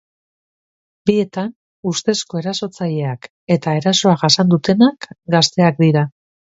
Bietan, 1.09 1.51
ustezko 1.91 2.41
erasotzaileak 2.43 3.31
eta 3.59 3.77
erasoa 3.83 4.19
jasan 4.27 4.53
dutenak 4.59 5.11
gazteak 5.39 5.85
dira. 5.89 6.09